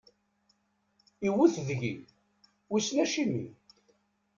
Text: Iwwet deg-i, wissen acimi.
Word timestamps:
Iwwet 1.27 1.55
deg-i, 1.67 1.93
wissen 2.69 2.97
acimi. 3.03 3.45